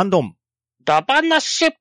[0.00, 0.34] ハンドン。
[0.82, 1.72] ダバナッシュ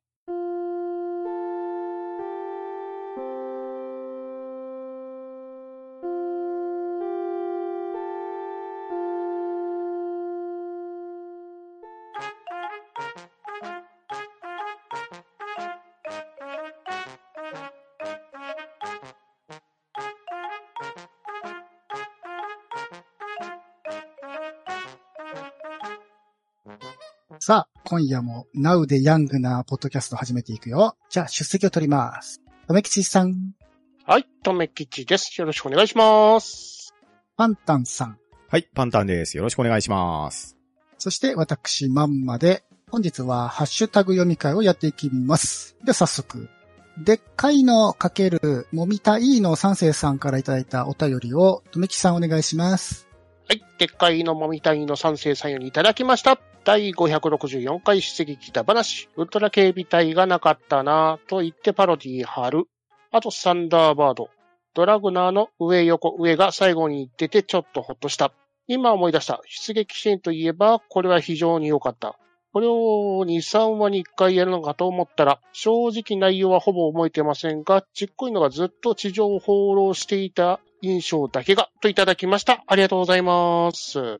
[27.89, 30.95] 今夜も Now でヤングなポッドキャスト始めていくよ。
[31.09, 32.39] じゃあ、出席を取ります。
[32.67, 33.53] とめきちさん、
[34.05, 35.35] はい、とめきちです。
[35.41, 36.94] よろしくお願いします。
[37.35, 39.38] パンタンさん、はい、パンタンです。
[39.38, 40.55] よろしくお願いします。
[40.99, 45.75] そして私、まんまで、本日はハッシュタグ読み会をやっていきます。
[45.83, 46.47] では早速、
[47.03, 53.08] でっかいのかけるもみたいの三世さんからいただいたお便りを、とめきさんお願いします。
[53.47, 56.39] はい、でっかいのもみたいの三世さんよりいただきました。
[56.70, 59.09] 第564回出席聞いた話。
[59.18, 62.66] ウルトラ警備隊がなかったなぁと言ってパロディ貼る。
[63.11, 64.30] あとサンダーバード。
[64.76, 68.34] ドラグナーの上横上が最後に言っててちょっとほっとした。
[68.67, 69.42] 今思い出した。
[69.48, 72.20] 出撃シーンといえば、これは非常に良かった。
[72.53, 82.64] これを2、3話に1回やるのかと思ったら、正直内容はほぼ覚えてませんが、ちっこいのがずっと地上を放浪していた印象だけが、といただきました。
[82.67, 84.00] ありがとうございます。
[84.00, 84.20] はい、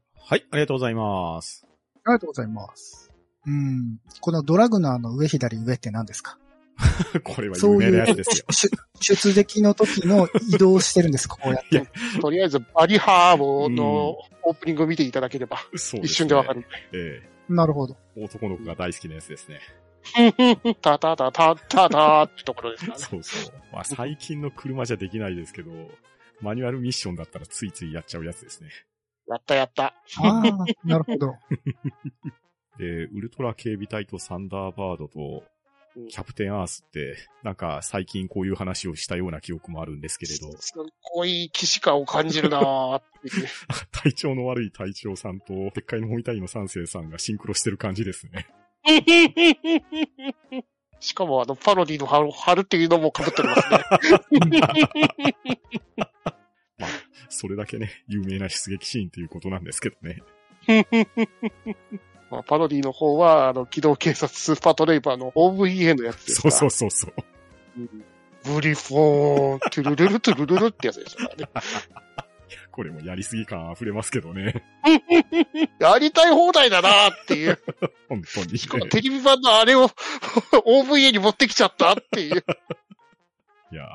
[0.50, 1.69] ありがとうございます。
[2.11, 3.11] ありがとうございます。
[3.45, 3.97] うん。
[4.21, 6.38] このドラグナーの上左上って何ですか？
[7.23, 8.45] これは有そういう名なやつですよ。
[9.01, 11.89] 出出撃の時の移動してるんです、こうやって。
[12.21, 16.53] とりあえず、バリハーボのオープニングを見ていただければ、そうですね一瞬でわか。
[16.53, 16.66] る。
[16.93, 17.97] えなるほど。
[18.16, 19.59] え男の子が大好きなやつですね。
[20.81, 23.03] タタタタタタってところですからね。
[23.03, 23.53] そうそう。
[23.73, 25.71] まあ最近の車じゃできないですけど、
[26.41, 28.69] マニュアルミッションだったらついついやっちゃうやつですね。
[29.30, 29.85] やったやった。
[29.85, 30.44] ああ、
[30.83, 31.35] なるほど。
[32.77, 35.44] で、ウルトラ警備隊とサンダーバードと
[35.95, 40.73] うんキャプテンアースって、なんか最近こういう話をしたような記憶もあるんですけれど、 す
[41.13, 43.47] ごい騎士感を感じるなーっていう。
[43.91, 48.47] 体調の悪い隊長さんと、でっかいのもみたいの三世さんがシンクロしてる感じですね。
[51.00, 55.59] しかもあの、パロディの貼る貼るっていうのも被っておりますね。
[57.39, 60.22] それだけね、 有名な出撃シーンっていうことなんですけどね。
[62.29, 66.51] まあ、パロディの方は、あの、機動警察スーパートレイバーの OVA のやつですそう。
[66.51, 67.13] そうそうそう。
[67.78, 68.03] うん
[68.45, 71.49] ブリフォーン、トゥルルルトゥルルルってやつですからね。
[72.72, 74.63] これもやりすぎ感溢れますけどね。
[75.78, 77.59] やりたい放題だなーっていう。
[78.07, 78.57] 本当に。
[78.57, 79.89] しかもテレビ版のあれを
[80.66, 82.45] OVA に持ってきちゃったっていう。
[83.72, 83.88] いやー、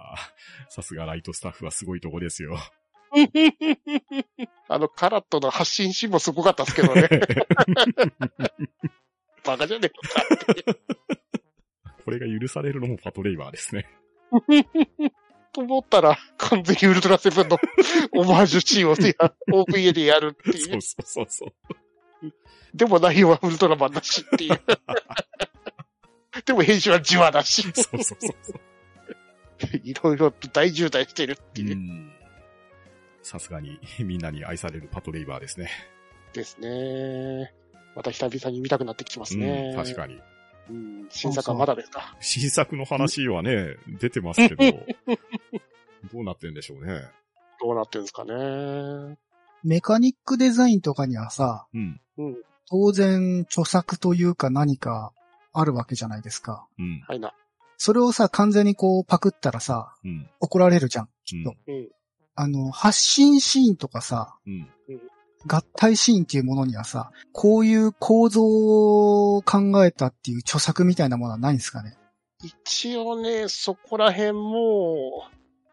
[0.69, 2.59] さすがライトスタッフはすごいとこですよ。
[4.69, 7.09] あの、カラットの発信シーンもすごかったですけどね。
[9.45, 9.93] バカじゃねえ
[10.67, 10.79] のか。
[12.05, 13.89] これが許されるのもパトレイバーですね。
[15.53, 17.59] と思ったら、完全にウルトラセブンの
[18.17, 20.81] オマージュシーンをや OVA でやるっていそうう。
[20.83, 21.55] そうそうそう。
[22.75, 24.61] でも内容はウルトラマンだしっていう。
[26.45, 27.63] でも編集はじわだし。
[27.63, 28.61] そうそうそうそう。
[29.85, 32.14] いろいろと大渋滞してるっていうう。
[33.25, 33.27] ん。
[33.27, 35.71] さすがに みんなに愛されるパトレイバーですね。
[36.33, 37.53] ですね。
[37.97, 39.73] また久々に見たくなってきてますね。
[39.77, 40.21] うん、確かに。
[40.71, 42.17] うん新作はまだですか。
[42.21, 44.65] 新作の話はね、出てますけど、
[46.13, 47.03] どうなってんでしょうね。
[47.61, 49.19] どうなってるんですかね。
[49.63, 52.01] メカニックデザインとかにはさ、うん。
[52.19, 52.37] うん。
[52.67, 55.13] 当然著作というか何か
[55.53, 56.67] あるわけじゃないですか。
[56.79, 57.01] うん。
[57.07, 57.34] はいな。
[57.77, 60.31] それをさ、完全にこうパクったらさ、うん。
[60.41, 61.09] 怒られるじゃん。
[61.33, 61.89] うんとうん。
[62.34, 64.69] あの、発信シーンとかさ、うん。
[65.47, 68.43] 合体シーンっていうものにはさ、こういう構造
[69.37, 71.99] を考えたっていう著作みたいなものはないんですかね？
[72.43, 75.28] 一応ね、そこら辺も、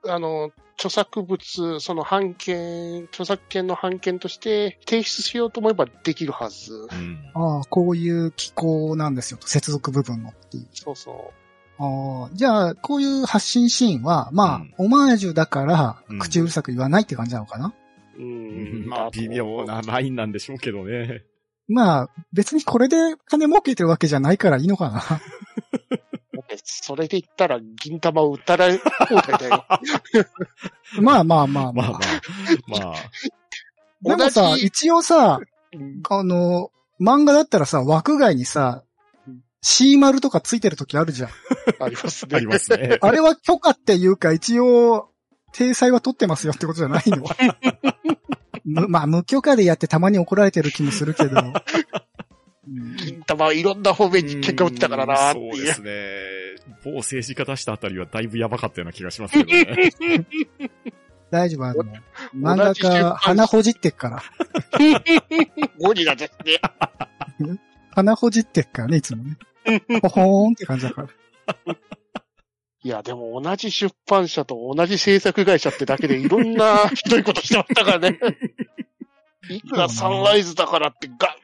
[0.07, 6.73] あの、著作物、その版権、著作権の版権として提出しようと思えばできるはず。
[6.73, 7.31] うん。
[7.33, 10.67] ああ、こういう機構なんですよと、接続部分のっていう。
[10.73, 11.31] そうそ
[12.33, 17.73] じゃあ、こういう発信シーンは、まあ、オマージュだからうん、口うるさく言わないって感じなのかな、
[18.17, 18.21] う。
[18.21, 18.85] うん。
[18.87, 21.23] まあ、微妙なラインなんでしょうけどね。
[21.67, 22.95] まあ、別にこれで
[23.25, 25.01] 金儲けてるわけじゃないからいいのかな？
[26.63, 29.65] それで言ったら銀玉を売ったら放題だよ。
[31.01, 31.73] まあまあまあまあ。
[31.73, 32.95] まあまあ、
[34.01, 35.39] まあ、でもさ一応さ、
[35.73, 38.90] うんあの、漫画だったらさ、枠外にさうん、
[39.61, 41.29] C 丸とかついてる時あるじゃん。
[41.79, 42.35] ありますね。
[42.35, 42.97] ありますね。
[43.01, 45.09] あれは許可っていうか、一応、
[45.53, 47.23] 体裁は取ってますよってことじゃないの
[48.65, 51.39] むまあ、無許可でやってたまに怒られてる気もするけど。
[51.39, 51.53] うん
[52.95, 55.57] 銀金玉はいろんな方面に喧嘩売ってたからなそう。
[55.57, 55.91] ですね。
[56.85, 59.89] 某政治家出したあたりはだいぶやばかったような気がしますけどね。
[61.31, 61.83] 大丈夫、あの、
[62.35, 64.23] 漫画家、鼻ほじってっから。
[65.79, 67.57] ゴリラですね。
[67.91, 69.37] 鼻ほじってっからね、いつもね。
[70.01, 70.51] ほほーん。
[70.53, 71.75] って感じだから。
[72.83, 76.53] いや、でも同じ出版社と同じ制作会社ってだけでいろん。
[76.55, 78.19] なひどいことしてましたからね。
[79.49, 81.35] いくらサンライズだからってガ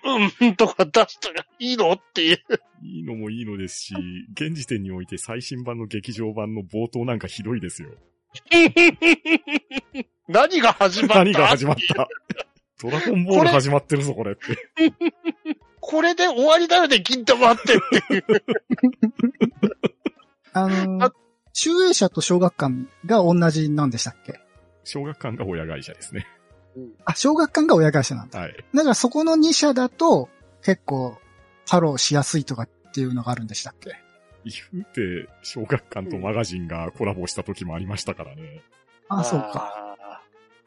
[0.42, 0.56] うん。
[0.56, 2.40] とか出したらいいのっていう。
[2.84, 3.96] いいのもいいのですし、
[4.34, 7.20] 現時点において最新版の劇場版の冒頭なん。
[7.20, 7.90] かひどいですよ。
[10.28, 12.08] 何が始まった何が始まった
[12.82, 14.42] ドラゴンボール始まってるぞ、これって。
[15.90, 18.26] これで終わりだよね、金玉ってっていう。
[20.54, 21.14] あのあ、
[21.54, 22.74] 集英社と小学館
[23.06, 24.40] が同じなんでしたっけ？
[24.84, 26.28] 小学館が親会社ですね。
[27.06, 28.40] あ、小学館が親会社なんだ。
[28.40, 28.56] はい。
[28.74, 30.30] だからそこの2社だと
[30.62, 31.12] 結構
[31.66, 33.92] ファローしやすいとかっていうのがあるんでしたっけ？
[34.44, 38.62] 言うて、小学館とマガジンがコラボした時もありましたからね。
[39.10, 39.96] あ、そうか。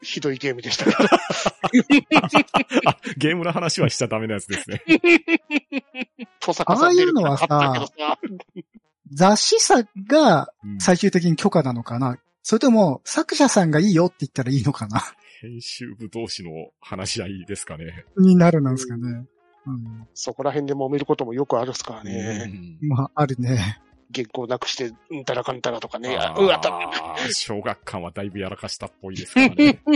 [0.01, 1.09] ひどいゲームでしたから。
[2.85, 4.83] あ、ゲームの話はしちゃダメなやつですね。
[6.39, 7.93] トサカさん出るから買ったけどさ。
[9.13, 12.17] 雑誌社がうん最終的に許可なのかな？
[12.43, 15.01] それとも作者さんがいいよって言ったらいいのかな？
[15.41, 18.05] 編集部同士の話し合いですかね。
[18.17, 19.25] になるなんですかね。
[19.67, 20.07] うん。
[20.13, 22.77] そこら辺で揉めることもよくあるっすからね。
[22.81, 23.81] うんまあ、あるね。
[24.13, 26.17] 原稿なくして、うんたらかんたらとかね。
[26.17, 29.55] あうわ、たー小学館はだいぶやらかしたっぽいですからね。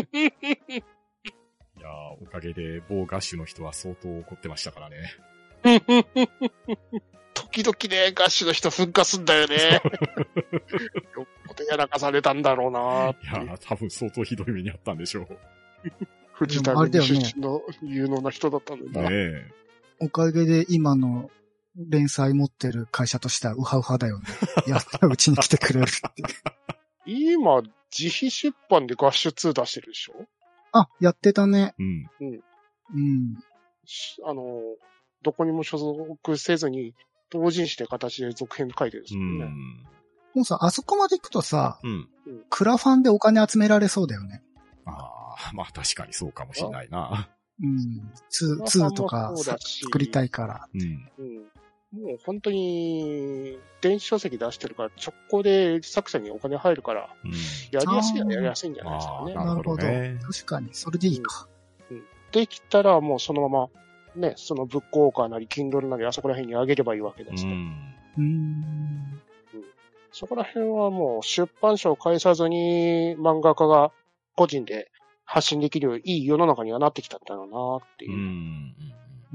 [1.77, 5.13] いやーおかげで某ガッシュの人は相当怒ってましたからね。
[7.33, 9.55] 時々ね、ガッシュの人噴火すんだよね。
[11.15, 15.27] よっぽどやらかされたんだろうないやー多分相当ひどい目にあったんでしょう。
[16.33, 19.09] 藤田国出身の有能な人だったんだねな。
[19.11, 19.51] え。
[19.99, 21.29] おかげで今の
[21.75, 24.25] 連載持ってる会社としてはウハウハだよね。
[24.67, 26.23] やったらうちに来てくれるって。
[27.05, 27.61] 今、
[27.97, 30.13] 自費出版でガッシュ2出してるでしょ？
[30.71, 31.73] あ、やってたね。
[31.79, 32.09] うん。
[32.93, 33.35] うん。
[33.85, 34.43] しあの、
[35.21, 36.93] どこにも所属せずに、
[37.29, 39.45] 同人誌で形で続編書いてるんですうもんね。
[39.45, 39.49] ん。
[40.33, 42.09] もうさ、あそこまで行くとさ、うん。
[42.49, 44.43] クラファンでお金集められそうだよね。
[44.85, 44.91] あ
[45.49, 47.29] あ、まあ確かにそうかもしれないな。
[47.61, 48.11] うん。
[48.31, 50.67] 2、2とかそうだし作りたいから。
[50.73, 50.81] うん。
[50.81, 51.45] うん
[51.95, 57.31] もう本当に、電子書籍出してるから、直行で作者にお金入るから、うん。
[57.71, 59.33] やりやすいはやりやすいんじゃないですかね。
[59.33, 61.47] なるほどね確かに、それでいいか。
[62.31, 63.69] できたらもうそのまま、
[64.15, 67.95] ね、そのブックオーカーなり、Kindle なり、あそこら辺にあげればいいわけですから、うん。
[68.17, 69.21] うーん。
[70.11, 73.91] そこら辺はもう出版社を介さずに漫画家が
[74.37, 74.89] 個人で
[75.25, 78.15] 発信できるいい世の中にはなってきたんだろうなっていうう。
[78.15, 78.75] ん。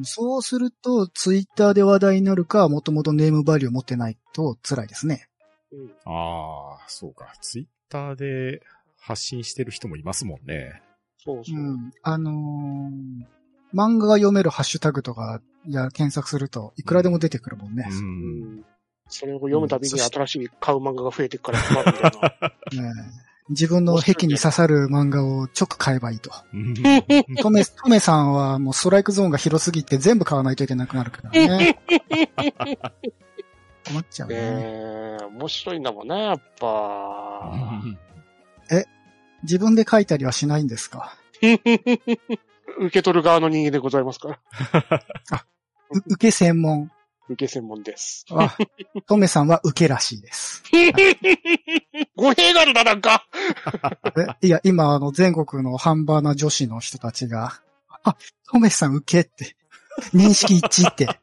[0.02, 5.28] そうすると、ツイッターで話題になるか、もともとネームバリュー持ってないと辛いですね。
[5.72, 7.32] うんああ、そうか。
[7.40, 8.62] ツイッターで
[8.98, 10.82] 発信してる人もいますもんね。
[11.18, 11.60] そうそうう。
[11.60, 11.92] ん。
[12.02, 13.40] あのー
[13.72, 17.86] 漫画が読めるハッシュタグとか、いや、検索すると、いくらでも出てくるもんね。
[17.88, 17.94] う。
[17.94, 18.64] うんん
[19.08, 22.82] それを読むたびに新しい買う漫画が増えていくから困るみたいな。
[22.82, 22.92] ね
[23.26, 26.30] え自分の壁に刺さる漫画を直買えばいいと。
[26.54, 26.74] うん
[27.42, 31.78] トメ、トメさんはもうストライクゾーンが広すぎて全部買わないといけなくなるからね。
[33.86, 34.42] 困っちゃうねね。
[34.42, 37.82] え、面白いんだもんね、やっぱ。
[39.42, 41.16] 自分で書いたりはしないんですか？
[41.42, 41.58] 受
[42.90, 44.38] け取る側の人間でございますから。
[45.90, 46.90] う受け専門。
[47.30, 48.26] 受け専門です。
[48.30, 48.56] あ、
[49.06, 50.64] トメさんは受けらしいです。
[52.16, 53.24] 語弊があるな、なんか。
[54.42, 57.60] えいや、今、あの、全国のハンバーナ女子の人たちが、
[58.02, 58.16] あ、
[58.50, 59.56] トメさん受けって、
[60.12, 61.20] 認識一致って。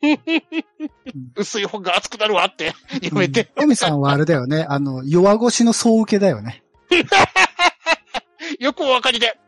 [1.36, 2.74] 薄い本が熱くなるわって。
[3.02, 3.44] やめて。
[3.44, 6.62] トメさんはあれだよね、あの、弱腰の総受けだよね。
[8.58, 9.38] よくお分かりで。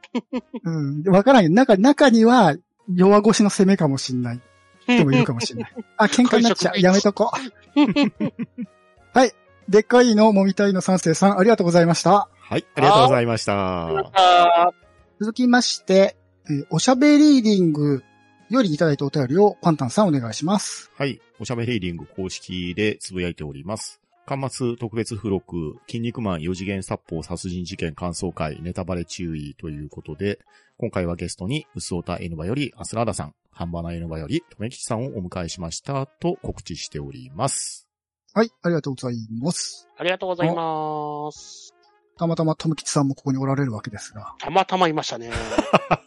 [0.65, 1.03] うん。
[1.05, 1.51] わからんよ。
[1.51, 2.57] 中、中には、
[2.91, 4.41] 弱腰の攻めかもしんない。
[4.89, 5.73] 人もいるかもしれない。
[5.97, 6.81] あ、喧嘩になっちゃう。
[6.81, 7.31] やめとこ
[7.77, 9.19] う。
[9.19, 9.33] はい。
[9.69, 12.29] でっかいのもみたいの三世さん、ありがとうございました。
[12.41, 13.89] はい、ありがとうございました。
[13.99, 14.73] あ
[15.21, 16.17] 続きまして、
[16.49, 18.03] えーおしゃべりーディング
[18.49, 20.91] よりいただいたお便りをパンタンさんお願いします。
[20.97, 21.21] はい。
[21.39, 24.01] おしゃべりーリング公式でつぶやいております。
[24.27, 30.39] 端末特別付録、筋肉マン4次元殺法殺人事件感想会ネタバレ注意ということで、
[30.79, 37.89] 今回はゲストに、うすおた N バよりアスラーダさん、ハンバナ N バよりとめきちさんをお迎えしましたと告知しております。
[38.33, 39.89] はい、ありがとうございます。
[39.99, 41.75] ありがとうございます。
[42.17, 44.33] たまたまトムキチさんもここにおられるわけですが。
[44.39, 45.33] たまたまいましたね。
[45.33, 45.99] あ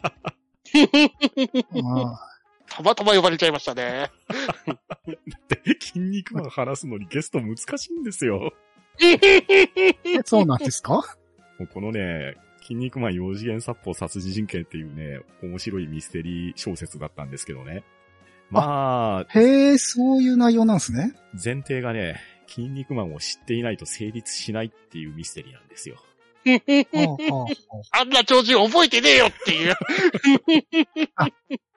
[1.84, 2.20] あ
[2.70, 4.10] たまたま呼ばれちゃいましたね。
[5.50, 8.54] で、筋肉マン話すのにゲスト難しいんですよ。
[9.04, 9.20] え
[10.24, 10.94] そうなんですか？
[10.94, 12.38] もうこのね、
[12.72, 17.84] 筋肉マン4次元殺法殺人事件っていうね、面白いミステリー小説だったんですけどね。
[18.50, 21.14] まあ、へえ、そういう内容なんですね。
[21.34, 25.98] 前提がね、筋肉マンを知っていないと成立しないっていうミステリーなんですよ。
[26.46, 27.48] は
[27.92, 29.76] あんな超人覚えてねえよっていう。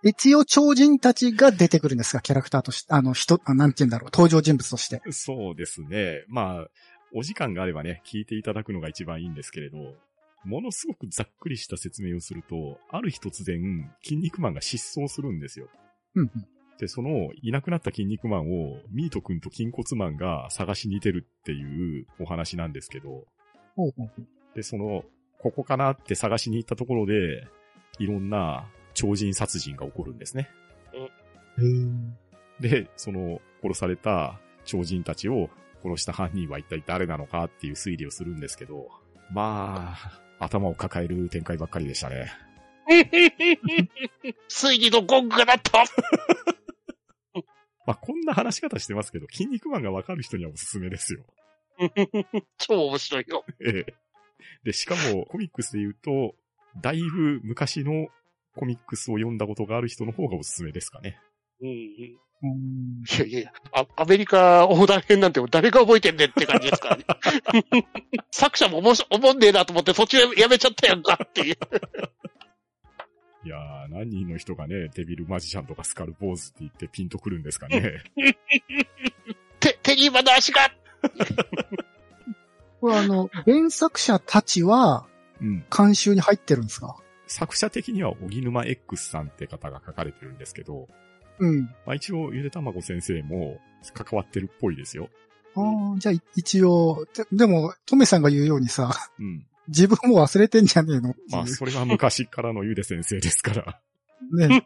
[0.08, 5.02] 一応超人たちが出てくるんですかキャラクターとして、あの、人、あなんて言うんだろう、登場人物として。
[5.10, 6.24] そうですね。
[6.28, 6.68] まあ、
[7.12, 9.94] お時間があればね、聞いていただくのが一番いいんですけれど、
[10.44, 15.68] ものすごくざっくりした説明をすると、ある日突然、筋肉マンが失踪するんですよ。
[16.14, 16.30] うんうん。
[16.78, 23.26] で、その、いなくなった筋肉マンを、ミート君と筋骨マンが探しに出るっていうお話なんですけど、
[23.76, 24.26] ほうほうほう。
[24.54, 25.04] で、その、
[25.38, 27.46] ここかなって探しに行ったところで、
[27.98, 30.50] いろんな超人殺人が起こるんですね。
[32.60, 35.48] で、その、殺された超人たちを
[35.82, 38.88] 殺した犯人は一体誰なのかっていう推理をするんですけど、
[39.30, 42.32] まあ、頭を抱える展開ばっかりでしたね。
[44.48, 45.84] 推理のゴングが鳴った
[47.86, 51.24] まあ、こんな話し方してますけど、筋肉マンがわかる人にはおすすめですよ。
[52.58, 53.44] 超面白いよ。
[53.64, 53.94] ええ。
[54.64, 56.34] で、しかも、コミックスで言うと、
[56.80, 58.08] だいぶ昔の
[58.56, 61.18] コミックスを読んだことがある人の方がおすすめですかね。
[61.60, 67.04] うんいやいやいやあ、アメリカ横断編なんて誰が覚えてんねんって感じですからね。
[68.30, 71.56] 作者もおもし、おもんねえなと思って途中やめちゃったやんかっていう。
[73.44, 78.02] いやー、何人の人がね、デビルマジシャンとかスカルポーズって言ってピンとくるんですかね。
[79.60, 80.70] 手、手に今の足が
[82.80, 85.06] これあの、原作者たちは
[85.40, 85.64] うん。
[85.76, 86.96] 監修に入ってるんですか？
[87.26, 90.88] 作者的には、荻沼 X さんって方が書かれてるんですけど、
[91.38, 91.62] うん。
[91.86, 93.60] まあ一応、ゆでたまご先生も
[93.92, 95.08] 関わってるっぽいですよ。
[95.56, 99.46] ああ、じゃあい一応、ででも、トメさんが言うようにさ、うん。
[99.68, 101.46] 自分も忘れてんじゃねえのってまあ。
[101.46, 103.80] それは昔からのゆで先生ですから。
[104.32, 104.64] ね。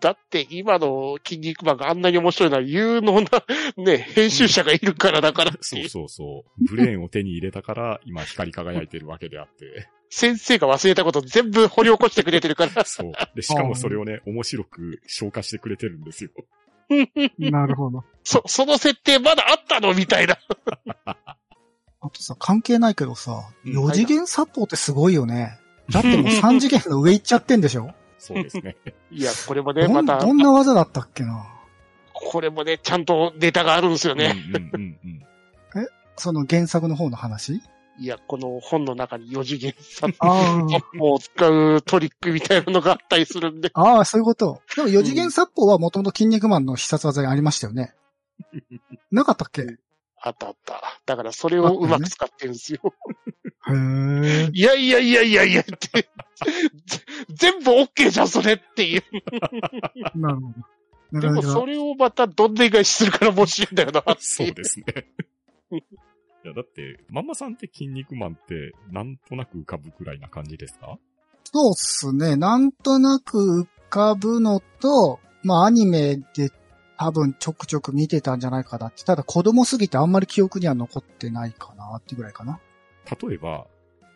[0.00, 3.28] だって今の筋肉マンがあんなに面白いのは有能な
[3.76, 6.64] ね、編集者がいるからだからってそうそうそう。
[6.64, 9.90] ブレーンを手に入れたから、今光り輝いてるわけであって。
[10.10, 12.82] 先生が忘れたこと全部掘り起こしてくれてるから。
[12.84, 13.12] そう。
[13.34, 16.30] で、しかもそれをね、面白く消化してくれてるんですよ。
[17.38, 18.04] なるほど。
[18.24, 19.94] そ、その設定まだあったの？
[19.94, 20.36] みたいな。
[22.02, 25.58] あとさ、関係ないけどさ、うん4次元殺法ってすごいよね。
[25.90, 27.92] だってもう3次元の上行っちゃってんでしょ？
[28.18, 28.76] そうですね。
[29.12, 31.46] いや、これもね、また、どんな技だったっけな？
[32.12, 34.34] これもね、ちゃんとネタがあるんですよね。
[34.48, 35.26] うんうんうんうん。
[36.16, 37.62] その原作の方の話？
[37.98, 40.66] いや、この本の中に4次元殺あ
[40.98, 43.70] 法を使うトリックみたいなのがあったりするんで。
[43.74, 44.62] あ、ああ、そういうこと。
[44.76, 47.94] でも4次元殺法はもともと筋肉マンの必殺技にありましたよね。
[49.10, 49.62] なかったっけ？
[49.62, 49.66] へ
[50.22, 50.82] あったあった。
[51.06, 52.80] だからそれをうまく使ってるんですよ。
[53.68, 54.50] え。
[54.52, 55.88] いやいやいやいやいやって。
[55.92, 56.08] ぜ
[57.30, 59.02] 全部 OK じゃん、それっていう。
[60.18, 60.48] なるほど。
[61.12, 64.86] なでもそれをまたどんでん返しするから面白いんだよなっていそうですね。
[66.44, 70.98] いや、だって、マンマさんって筋肉マンって、なんとなく浮かぶくらいな感じですか？
[71.44, 72.36] そうっすね。
[72.36, 76.50] なんとなく浮かぶのと、まあアニメで
[76.96, 79.04] 多分ちょくちょく見てたんじゃないかなって。
[79.04, 82.60] ただ子供すぎてあんまり記憶には残ってないかなってぐらいかな。
[83.22, 83.66] 例えば、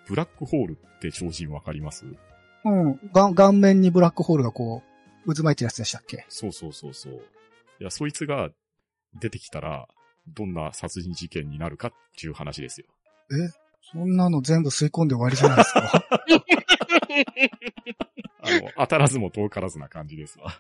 [0.06, 2.06] ブラックホールって超人わかります？
[2.64, 3.00] うん。
[3.12, 4.82] が顔面にブラックホールがこ
[5.26, 6.24] う、渦巻いてるやつでしたっけ？
[6.28, 7.14] そうそうそうそう。
[7.80, 8.50] いや、そいつが
[9.18, 9.88] 出てきたら、
[10.28, 12.86] どんな殺人事件になるかっていう話ですよ。
[13.32, 13.34] え？
[13.92, 16.04] そんなの全部吸い込んで終わりじゃないですか？
[18.42, 20.52] あの、当たらずも遠からずな感じですわ。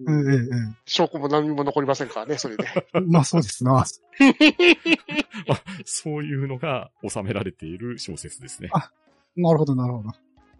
[0.00, 2.64] うんえ証拠も何も残りませんからね、それで。
[2.64, 3.00] えええ。
[3.00, 3.84] まあそうですな。
[5.84, 8.68] そういうのが収められている小説ですね。
[8.72, 8.92] あ
[9.36, 10.10] なるほど、なるほど。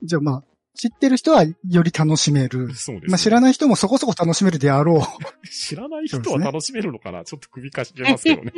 [0.03, 0.45] じゃあまあ、
[0.79, 2.73] 知ってる人はより楽しめる。
[2.77, 3.09] そうです、ね。
[3.09, 5.03] まあ知らない人もそこそこ楽しめるであろう。
[5.51, 8.53] 知らない人は楽しめるのかな、ちょっと首かしげますけどね。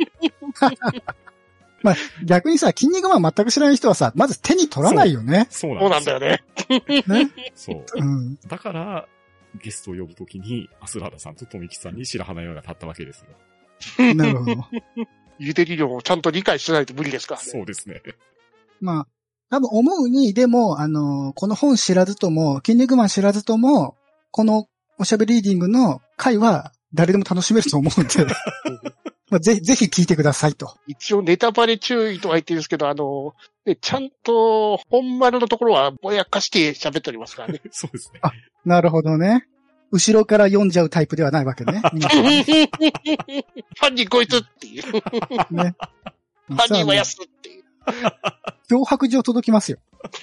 [1.81, 5.47] まあ逆にさ、筋肉マン全く知らない人はさ、まず手に取らないよね。
[5.49, 6.13] そうそうなんんだすよ。
[6.13, 6.43] よね。
[7.07, 7.31] ね。
[7.55, 7.85] そう。
[7.95, 8.35] うん。
[8.47, 9.07] だから、
[9.59, 13.25] ゲストを呼ぶときに、アスラーダさんと富木さんに白羽の矢が立ったわけです
[13.97, 14.13] よ。
[14.13, 14.67] なるほど。
[15.39, 17.47] ゆで理論をちゃんと理解してないと無理ですからね。
[17.47, 18.03] そうですね。
[18.79, 19.07] まあ、
[19.51, 23.97] 多分思うに、でも、あの、この本知らずとも、筋肉マン知らずとも、
[24.31, 24.67] この
[24.97, 28.25] おしゃべりリーディングの回は誰でも楽しめると思うんで、
[29.29, 30.77] まあ、ぜひ、ぜひ聞いてくださいと。
[30.87, 33.33] 一応ネタバレ注意とは言ってるんですけど、あの、
[33.65, 37.61] ね、ちゃんと本丸のところはぼやかして喋っておりますからね。
[37.71, 38.21] そうですね。
[38.63, 39.47] なるほどね。
[39.91, 41.81] 後ろから読んじゃうタイプではないわけね。
[43.77, 44.83] 犯 人こいつっていう。
[45.53, 45.75] ね。
[46.47, 47.63] 犯人は安っていう。
[48.69, 49.79] 脅迫状届きますよ。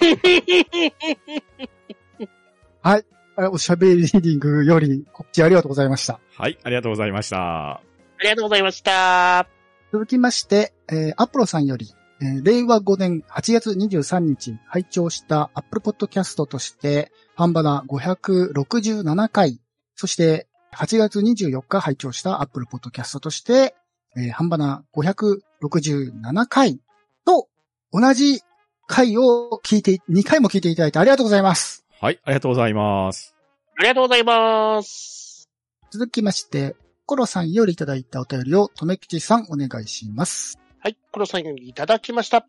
[2.82, 3.04] はい。
[3.36, 6.18] あおしゃべりリーディングより告知ありがとうございました。
[6.36, 7.74] はい、ありがとうございました。
[7.74, 7.80] あ
[8.22, 9.46] りがとうございました。
[9.92, 19.60] 続きまして、えーアポロさんより、えー令和5年8月23日拝聴したアップルポッドキャストとして、ハンバナ567回、
[19.94, 23.76] そして8月24日拝聴したアップルポッドキャストとして、
[24.16, 26.80] えーハンバナ567回
[27.24, 27.46] と
[27.92, 28.42] 同じ
[28.86, 31.86] 回を聞いて、2回も聞いていただいてありがとうございます。
[32.00, 33.34] はい、ありがとうございます。
[33.78, 35.48] ありがとうございます。
[35.90, 36.76] 続きまして、
[37.06, 40.58] コロさんよりいただいたお便りを、とめきちさんお願いします。
[40.80, 42.46] はい、黒さんよりいただきました。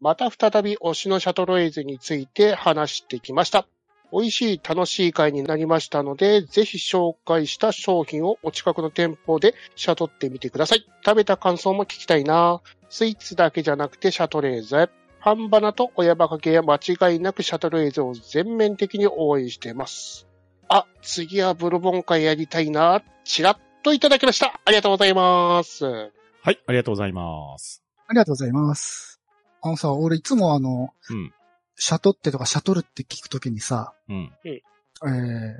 [0.00, 3.66] また再び推しのシャトロエーゼについて話してきました。
[4.10, 10.86] 美味しい楽しい会になりましたので、ぜひ紹介した商品をお近くの店舗でシャトってみてください。
[11.04, 14.90] 食べた感想も聞きたいなスイーツだけじゃなくてシャトレーゼ。
[15.20, 16.76] 半ばなと親バカ系は間
[17.10, 20.26] 違いなくシャトレーゼを全面的に応援しています。
[20.68, 24.60] あ、次はブルボン会やりたいなチラッといただきました。
[24.64, 25.84] ありがとうございます。
[25.84, 27.82] はい、ありがとうございます。
[28.06, 29.20] ありがとうございます。
[29.60, 31.32] あのさ、俺いつもあの、うん
[31.78, 34.32] シャトってとかシャトルって聞くときにさ、うん。
[34.44, 35.54] えー、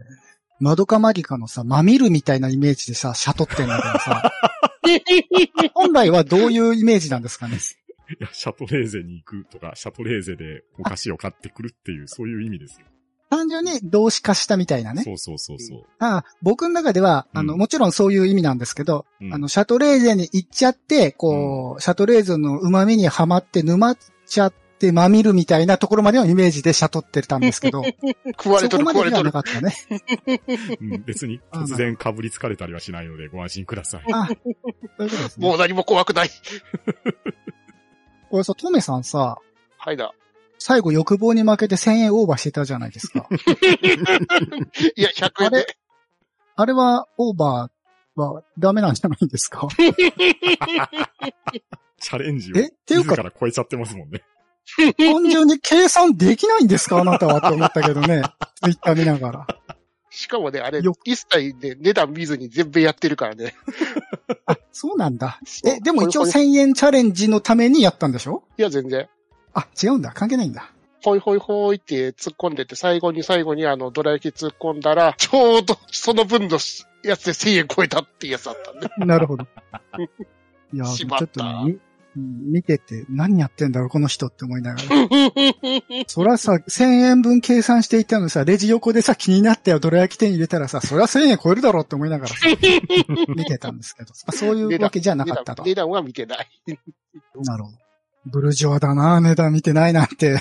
[0.58, 4.32] マドカマギカのさ、マミルみたいなイメージでさ、シャトってんだけどさ、
[5.75, 7.56] 本来はどういうイメージなんですかね？
[7.56, 12.87] いや、シャトレーゼに行くとか、シャトレーゼでお菓子を買ってくるっていう、そういう意味ですよ。
[13.30, 15.02] 単純に動詞化したみたいなね。
[15.02, 15.82] そうそうそうそう。
[15.99, 27.82] あ僕の中では、あの、うんもちろんそういう意味なんですけど、うんあの、シャトレーゼに行っちゃって、こう、シャトレーゼの旨味にはまって沼っちゃってまみるみたいなところまでのイメージでシャトってたんですけど、
[28.38, 29.40] 食われとる食われとるなか。
[29.40, 29.75] ったね。
[30.80, 34.04] うん、別に突然かぶりつかれたりはしないのでご安心ください。
[34.12, 35.47] あ、そういうことですね。
[35.47, 36.30] もう何も怖くない。
[38.30, 39.38] これさ、トメさんさ、
[39.76, 40.12] はいだ。
[40.58, 43.28] 最後欲望に負けて1000円オーバーしてたじゃないですか。
[44.97, 45.76] いや、100円で。
[46.56, 49.69] あれは、オーバーはダメなんじゃないんですか？
[52.00, 52.67] チャレンジをえ？
[52.67, 54.23] っていうか自ら超えちゃってますもんね。
[54.99, 56.99] 単純に計算できないんですか？
[57.00, 58.23] あなたはって思ったけどね。
[58.63, 59.47] ツイッター見ながら。
[60.11, 63.54] しかもね、あれよ、一切ね、値段見ずに全部やってるからね。
[64.47, 65.39] あ、そうなんだ。
[65.65, 68.43] え、でも一応ほいほい1000円チャレンジのためにやったんでしょ？
[68.59, 69.09] いや、全然。
[69.54, 70.13] あ、違うんだ。
[70.13, 70.71] 関係ないんだ。
[71.04, 76.59] ほいほいほいって突っ込んでて、最後に最後にあの、ドラ焼き突っ込んだら、ちょうどその分の
[77.04, 78.89] やつで1000円超えたってやつだったんで。
[79.07, 79.47] なるほど。
[80.73, 81.76] いや、ちょっとね、
[82.19, 84.89] 見てて何やってんだろう、この人って思いながら。
[86.07, 92.37] そらさ、1000円分計算していたのにさ、レジ横でさ、気になったよ、どら焼き店入れたらさ、そりゃ1000円超えるだろうって思いながらさ、
[93.35, 95.63] 見てたんですけど、まあそういうわけじゃなかったと。
[95.65, 96.49] 値段は見てない。
[97.45, 97.78] なるほど。
[98.26, 100.41] ブルジョアだな、値段見てないなんて。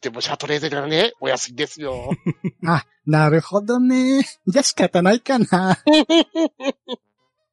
[0.00, 2.10] でも、シャトレーゼがね、お安いですよ。
[2.66, 4.22] あ、なるほどね。
[4.46, 5.78] じゃあ仕方ないかな。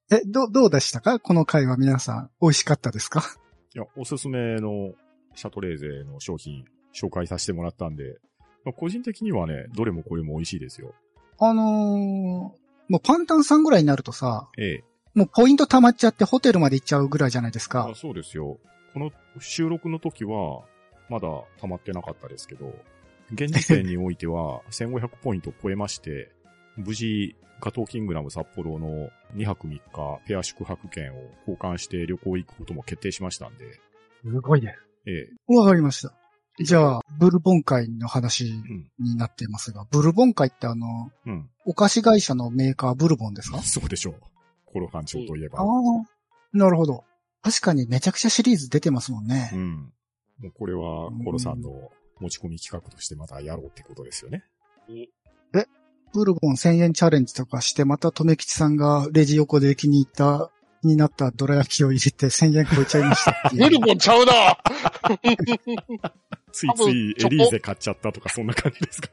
[0.09, 1.19] え、ど、どうでしたか？
[1.19, 3.23] この回は皆さん、美味しかったですか？
[3.75, 4.93] いや、おすすめの
[5.35, 8.17] シャトレーゼの商品紹介させてもらったんで、
[8.63, 10.93] まあ、個人的にはね、どれもこれも美味しいですよ。
[11.39, 12.53] あのー、も
[12.89, 14.83] うパンタンさんぐらいになるとさ、ええ。
[15.13, 17.95] もうポイント溜まっちゃってホテルまで行っちゃうぐらいじゃないですかあ。
[17.95, 18.57] そうですよ。
[18.93, 20.61] この収録の時は、
[21.09, 21.27] まだ
[21.59, 22.73] 溜まってなかったですけど、
[23.33, 26.31] 現時点においては1500ポイント超えまして、
[26.77, 29.81] 無事、ガトーキングダム札幌の2泊3日
[30.27, 31.17] ペア宿泊券を
[31.47, 33.73] 交換して旅行行くことも決定しましたんで、
[34.23, 34.75] すごいね。
[35.05, 35.55] ええ。
[35.55, 36.13] わかりました。
[36.59, 38.91] じゃあ、ブルボン会の話うん。
[38.99, 41.49] になっていますが、ブルボン会ってあの、うん。
[41.65, 43.61] お菓子会社のメーカーブルボンですか？
[43.61, 44.15] そうでしょう。
[44.65, 45.59] コロ館長といえば。
[45.59, 45.67] ああ、
[46.57, 47.03] なるほど。
[47.43, 49.51] 確かにめちゃくちゃシリーズ出てますもんね。
[49.53, 49.93] うん。
[50.39, 54.43] もうこれは、コロさんの持ち込み企画としてまたやろうってことですよね。
[56.13, 64.57] ブルボン1000円チャレンジとかして、また留吉さんがレジ横で気に入った、気になったどら焼きを入れて1000円超えちゃいましたっていうブルボンちゃうな
[66.51, 69.09] ついついエリーゼ買っちゃったとかそんな感じですか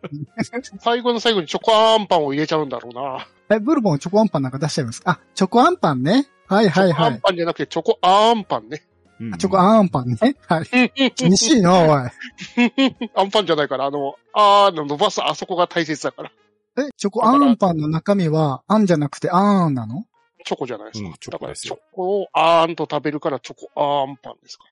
[0.80, 3.26] 最後の最後にチョコアンパンを入れちゃうんだろうな。
[3.50, 5.02] え、ブルボンチョコアンパンなんか出しちゃいます？
[5.02, 6.26] かあ、チョコアンパンね。
[6.46, 6.92] はいはいはい。
[6.92, 8.82] チョコアンパンじゃなくてチョコアンパンね。
[9.20, 10.36] うんチョコアンパンね。
[10.48, 11.10] はい。
[11.16, 12.10] 厳しいな、おい。
[13.14, 16.32] アンパンじゃないから、あの、あーの伸ばすあそこが大切だから。
[16.76, 20.04] え、チョコアンパンの中身は、あんじゃなくてあーんなの？
[20.44, 21.08] チョコじゃないですか。
[21.08, 24.64] うんチョだからチョコですよコをあーんと食べるからチョコアンパンですか。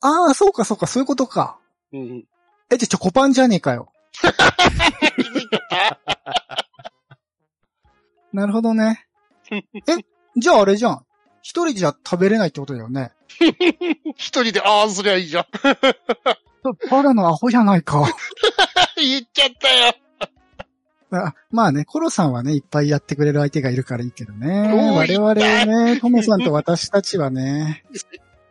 [0.00, 1.58] ああ、そうかそうか、そういうことか。
[1.92, 2.24] うんうん。
[2.70, 3.92] え、じゃあチョコパンじゃねえかよ。
[8.32, 9.06] なるほどね。
[9.50, 9.62] え、
[10.36, 11.04] じゃああれじゃん。
[11.42, 13.12] 一人じゃ食べれないってことだよね。
[14.16, 15.46] 一人で、ああ、すりゃいいじゃん。
[16.90, 18.06] バラのアホじゃないか。
[18.96, 19.94] 言っちゃったよ。
[21.12, 24.92] あまあね、コロさんはね、いっぱいやってくれる相手がいるからいいけどね。
[24.96, 28.04] 我々はね、トモさんと私たちはね、ち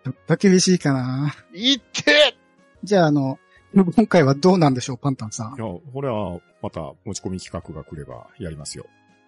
[0.07, 1.35] ょっと厳しいかな。
[1.53, 2.35] 言って
[2.83, 3.39] じゃあ、あの、
[3.73, 5.59] 今回はどうなんでしょう、パンタンさんい。
[5.59, 8.85] や、これはまた持ち込み企画が来ればやりますよ。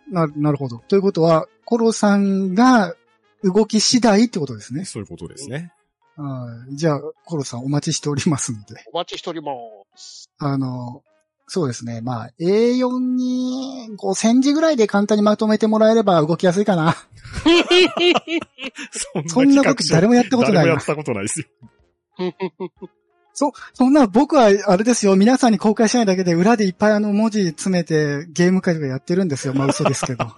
[0.09, 0.79] な、なるほど。
[0.87, 2.95] ということは、コロさんが
[3.43, 4.85] 動き次第ってことですね。
[4.85, 5.71] そういうことですね。
[6.17, 8.83] はいじゃあ、コロさんお待ちしておりますので。
[8.91, 9.53] お待ちしておりま
[9.95, 10.29] す。
[10.37, 11.03] あの、
[11.53, 11.99] そうですね。
[11.99, 16.95] まあ、A4 に5センチぐらいで簡単にまとめてもらえれば動きやすいかな。
[19.27, 20.85] そんなこと誰もやったことないな誰もやっ。
[20.85, 21.47] たことないですよ。
[23.33, 25.17] そ、そんな僕はあれですよ。
[25.17, 29.53] 皆さんに公開しないだけで裏でいっぱいあの文字詰めてゲーム会とかやってるんですよ。
[29.53, 30.23] まあ嘘ですけど。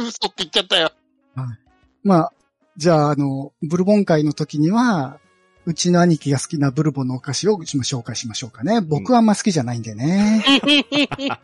[0.00, 0.92] 嘘って言っちゃったよ。
[2.02, 2.32] まあ、
[2.78, 5.20] じゃああの、ブルボン会の時には、
[5.66, 8.80] うちの兄貴が好きなブルボンのお菓子を紹介しましょうかね。
[8.80, 10.44] 僕はあんま好きじゃないんでね。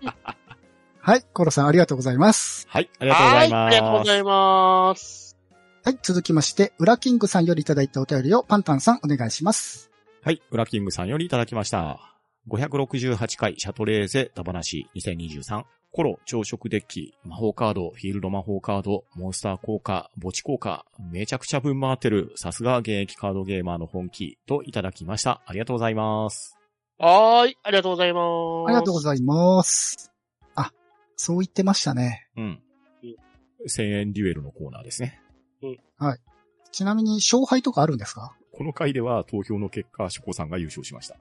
[1.03, 2.67] はい、コロさんありがとうございます。
[2.69, 3.99] はい、ありがとうございはい、ありがとうます。
[4.01, 5.37] ございます。
[5.83, 9.91] はい、続きまして、ウラキングさんよりいただいたお便りをパンタンさんお願いします。
[10.23, 11.99] はい、ウラキングさんよりいただきました。
[12.49, 15.80] 568回シャトレーゼダ話2023。
[15.93, 25.43] コロ、朝食デッキ、魔法カード、フィールド魔法カード、モンスター効果、墓地効果、めちゃくちゃ分回ってる、さすが現役カードゲーマーの本気といただきました。
[25.47, 26.57] ありがとうございます。
[26.97, 28.69] はーい、ありがとうございます。
[28.69, 30.13] ありがとうございます。
[30.55, 30.73] あ、
[31.17, 32.29] そう言ってましたね。
[32.37, 32.63] うん。
[33.69, 35.21] 1000円デュエルのコーナーですね。
[36.71, 38.37] ちなみに勝敗とかあるんですか？
[38.53, 41.17] この回では投票の結果、ショコさんが優勝しました。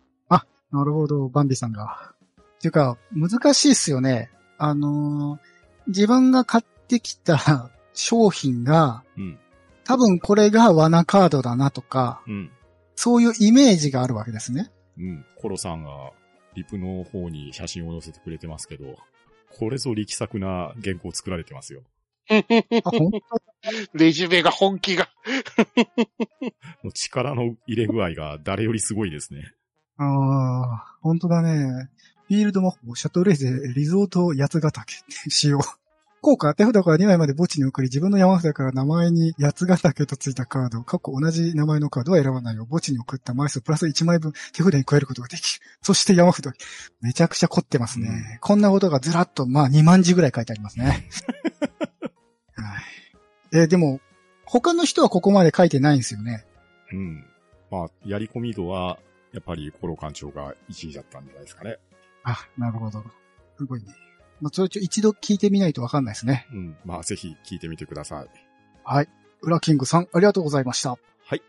[0.72, 2.14] なるほど、バンビさんが。
[2.40, 4.30] っていうか、難しいっすよね。
[4.60, 9.40] あのー自分が買ってきた 商品が、うん。
[9.84, 12.52] 多分これが罠カードだなとか、うん。
[12.96, 14.72] そういうイメージがあるわけですね。
[14.98, 15.26] うん。
[15.36, 16.12] コロさんが、
[16.56, 18.98] リプの方に写真を載せてくれてますけど、
[19.58, 21.82] これぞ力作な原稿作られてますよ。
[22.30, 22.44] あ、
[22.92, 23.12] 本
[23.94, 25.10] レジュメが本気が。
[26.94, 29.52] 力の入れ具合が誰よりすごいですね。
[29.98, 31.90] 当ああ、本当だね。
[32.30, 34.94] フィールド魔法、シャトレーゼ、リゾート八ヶ岳
[35.30, 35.60] 使用。
[36.22, 42.68] 効果、手札から2枚まで墓地に送り、自分の山札から名前に八ヶ岳とついたカード、過去同じ名前のカードは選ばないよ。
[42.70, 45.66] 墓地に送った枚数プラス1枚分手札に加えることができる。
[45.82, 46.52] そして山札。
[47.02, 48.10] めちゃくちゃ凝ってますね。
[48.34, 51.10] うんこんなことがずらっと、まあ2万字ぐらい書いてありますね。
[52.54, 52.84] はい。
[53.54, 54.02] えーでも、
[54.46, 56.46] 他の人はここまで書いてないんですよね。
[56.92, 57.26] うん。
[57.72, 59.00] まあ、やり込み度は、
[59.32, 61.78] やっぱりコロ館長が1位だったんじゃないですかね。
[62.24, 63.04] あ、なるほど。
[63.58, 63.94] すごいね。
[64.42, 66.48] まあ、それちょ一度聞いてみないとわかんないですね。
[66.52, 66.78] うん。
[66.86, 68.28] まあ、ぜひ聞いてみてください。
[68.84, 69.10] はい。
[69.42, 70.92] ウラキングさん、ありがとうございました。
[70.92, 71.00] はい、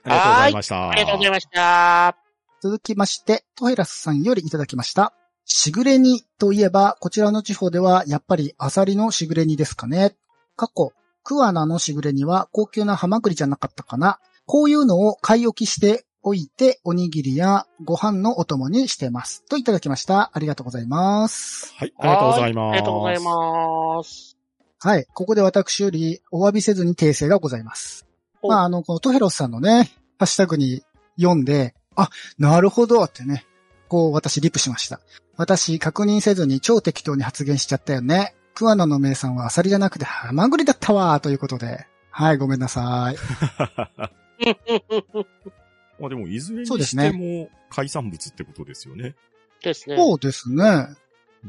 [0.04, 0.90] ありがとうございました。
[0.90, 2.16] ありがとうございました。
[2.62, 5.14] 続きまして、トヘラスさんよりいただきました。
[5.46, 10.14] しぐれ煮といえば、こちらの地方ではやっぱりアサリのしぐれ煮ですかね。
[10.56, 10.92] 過去、
[11.24, 14.18] クワナのしぐれ煮は高級なハマグリじゃなかったかな。
[14.46, 19.44] こういうのを買い置きしておいて、おにぎりやご飯のお供にしてます。
[19.46, 20.30] といただきました。
[20.35, 21.74] ありがとうございます。
[21.76, 22.59] はい、ありがとうございます。
[22.59, 24.37] はありがとうございます。
[24.80, 25.06] はい。
[25.14, 28.06] ここで私よりお詫びせずに訂正がございます。
[28.42, 30.83] おまあ、あの、このトヘロスさんのね、ハッシュタグに
[31.18, 33.46] 読んで、あ、なるほどってね、
[33.88, 35.00] こう私リプしました。
[35.37, 38.35] 私確認せずに超適当に発言しちゃったよね。
[38.54, 41.87] 桑名の名産はアサリじゃなくてハマグリだったわということで。
[42.11, 43.16] はい、ごめんなさい。
[46.00, 49.14] まあでも、いずれにそうですねしても、海産物ってことですよね。
[49.62, 49.96] ですね。
[49.96, 50.88] そうですね。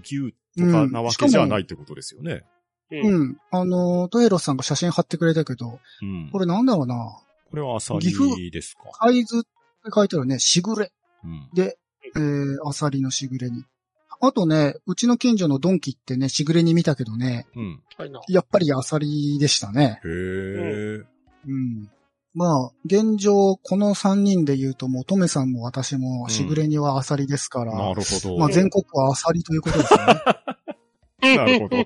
[0.03, 2.43] 牛とかなわけじゃないってことですよね。
[2.91, 3.37] うんうん。
[3.51, 6.29] あの、トヘロスさんが写真貼ってくれたけど、うん。
[6.31, 7.17] これなんだろうな。
[7.49, 8.83] これはアサリですか？
[8.99, 9.47] 海図って
[9.93, 10.39] 書いてあるね。
[10.39, 10.91] しぐれ。
[11.23, 11.49] うん。
[11.53, 11.77] で、
[12.15, 13.63] えー、アサリのしぐれに。
[14.19, 17.81] あとね、うちの近所のドンキってね、しぐれに見たけどね、うん。
[18.27, 19.99] やっぱりアサリでしたね。
[20.05, 21.03] へえ。
[21.47, 21.89] うん。
[22.33, 28.37] まあ、現状、この3人で言うと、もう、トメさんも私も、しぐれにはアサリですから、なるほど。
[28.37, 29.99] まあ、全国はアサリということですね。
[31.35, 31.77] なるほど。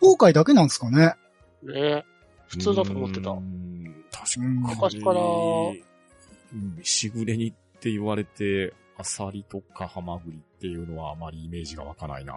[0.00, 1.14] 東海だけなんですかね。
[1.62, 2.04] ね
[2.48, 3.38] 普通だと思ってたうー。
[3.38, 4.76] ん確うんかに。
[4.76, 12.34] 昔からうんしぐれにって言われて、アサリとかハマグリっていうのはあまりイメージが湧かないな。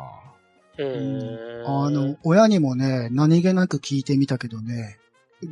[0.77, 4.97] へーあの、、親にもね、何気なく聞いてみたけどね、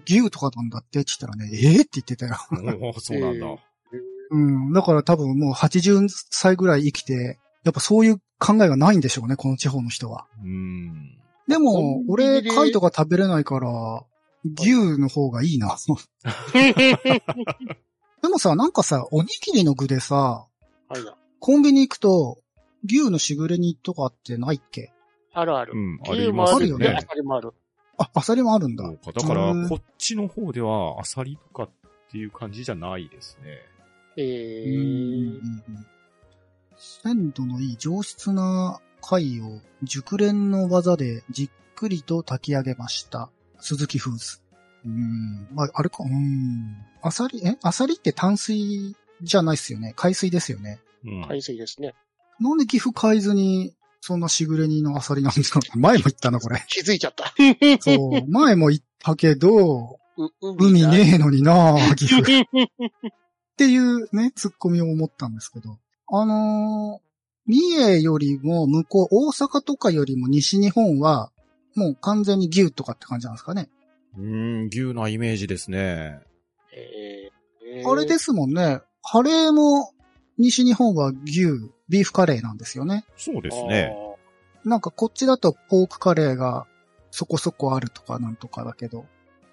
[0.06, 1.02] 牛とかなんだって？
[1.02, 1.58] って言ったらね、え？
[1.80, 2.36] えって言ってたよ。
[2.84, 3.46] おお そうなんだ。
[3.48, 3.58] え
[4.32, 4.74] うん。
[4.74, 10.26] だから多分もう80歳ぐらい生きて、やっぱそういう考えがないんでしょうね、この地方の人は。
[10.44, 11.18] うん。
[11.48, 14.04] でも、俺、で貝とか食べれないから、
[14.60, 15.76] 牛の方がいいな。
[18.22, 20.48] でもさ、なんかさ、おにぎりの具でさ、
[20.88, 21.16] はいな。
[21.40, 22.40] コンビニ行くと、
[22.86, 24.92] 牛のしぐれ煮とかってないっけ？
[25.34, 25.78] あるあるう。
[25.78, 26.88] ん、あ牛もあるよね。
[26.90, 27.02] ねア。
[27.02, 27.54] サリもある。
[28.04, 28.86] あ、アサリもあるんだ。
[28.86, 29.12] そうか。
[29.12, 31.70] だからう、んこっちの方では、アサリとかっ
[32.12, 33.60] ていう感じじゃないですね。
[34.18, 35.86] えうんうんー、うん
[36.78, 43.30] 鮮度のいい上質な貝を熟練の技でじっくりと炊き上げました。
[43.60, 44.42] 鈴木フーズ。
[44.84, 45.48] うん。
[45.54, 46.78] まあ、あれか、うん。
[47.04, 47.58] アサリ、え？
[47.62, 49.94] アサリって淡水じゃないっすよね。
[49.96, 50.80] 海水ですよね。
[51.06, 51.22] うん。
[51.28, 51.94] 海水ですね。
[52.40, 55.80] なんで岐阜海津に、そんなしぐれ煮のアサリなんだろう。
[55.80, 56.64] 前も言ったな、これ。
[56.68, 57.34] 気づいちゃった。
[57.80, 58.28] そう。
[58.28, 62.22] 前も言ったけど、う海だねえのにな岐阜。
[62.22, 62.26] っ
[63.58, 65.78] ていうね、ツッコミを思ったんですけど。
[66.12, 67.12] あのー
[67.48, 71.32] 三重よりも向こう、大阪とかよりも西日本は、
[71.76, 73.68] もう完全に牛とかって感じなんですかね。
[74.18, 76.20] うん、牛なイメージですね。
[76.74, 77.32] えー
[77.90, 78.82] あれですもんね。
[79.02, 79.94] カレーも
[80.38, 81.48] 西日本は牛、
[81.92, 83.06] ビーフカレーなんですよね。
[83.18, 83.96] そうですね。。
[84.64, 86.66] なんかこっちだとポークカレーが
[87.12, 89.06] そこそこあるとかなんとかだけど。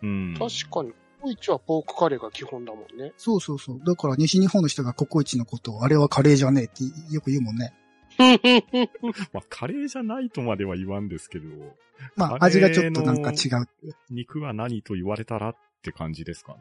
[0.02, 0.34] うん。
[0.38, 0.92] 確かに。
[1.20, 3.12] ココイチはポークカレーが基本だもんね。
[3.16, 3.80] そうそうそう。
[3.84, 7.74] だから西日本の人がココイチのことをあれはカレーじゃねえってよく言うもんね。
[9.32, 11.46] まあ、カレーじゃないとまでは言わんですけど、
[12.16, 13.68] まあ味がちょっとなんか違う。
[14.10, 16.58] 肉は何と言われたらって感じですかね。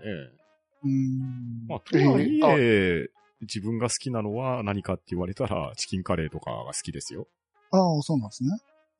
[0.84, 1.68] うーん。
[1.68, 3.10] まあ、とはいええ、
[3.42, 7.28] 自分が好きなのは何かって言われたら、チキンカレーとかが好きですよ。
[7.72, 8.50] ああ、そうなんですね。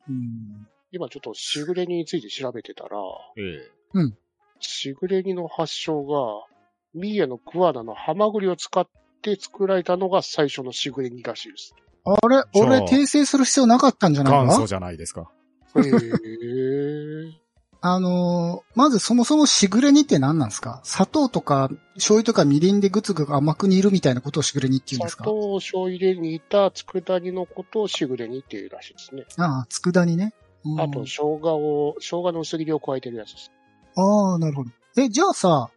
[0.10, 0.68] うん。
[0.92, 2.98] 今ちょっとしぐれ煮について調べてたら、
[3.38, 3.70] え
[4.60, 6.46] しぐれ煮の発祥が、
[6.94, 8.88] 三重の桑名のハマグリを使っ
[9.22, 11.76] て作られたのが最初のしぐれ煮らしいです。
[12.06, 12.44] あれ？
[12.54, 14.44] 俺訂正する必要なかったんじゃえないか？
[14.46, 15.30] 元祖じゃないですか。
[15.76, 17.32] へー。
[17.82, 20.82] あのーまずそもそもしぐれ煮って何なんですか？
[20.84, 25.24] 砂糖とか醤油とかみりんでぐつぐつ甘く煮るみたいなことをしぐれ煮って言うんですか？
[25.24, 29.26] 砂糖、醤油で煮た佃煮のことをしぐれ煮っていうらしいですね。
[29.38, 30.34] ああ、佃煮ね。
[30.66, 31.08] うんあと、生
[31.40, 33.52] 姜を、生姜の薄切りを加えてるやつです。
[33.96, 34.72] ああ、なるほど。
[34.98, 35.70] え、じゃあさ、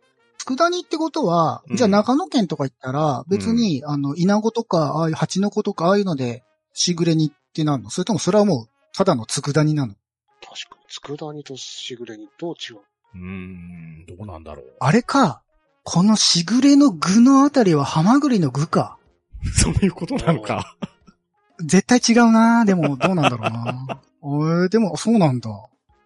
[0.46, 7.90] 佃煮ってことは、うんじゃあ長野県とか行ったら、別に、あの、稲子とか、ああいう蜂の子とか、ああいうので、しぐれ煮ってなるの？
[7.90, 9.94] それともそれはもう、ただの佃煮なの？
[10.40, 12.78] 確かに、佃煮としぐれ煮どう違う
[13.14, 14.72] うーん、どうなんだろう。
[14.80, 15.42] あれか。
[15.82, 18.98] このしぐれの具のあたりはハマグリの具か。
[19.56, 20.76] そういうことなのか。
[21.64, 25.50] 絶対違うなでも、どうなんだろうなえー、でも、そうなんだ。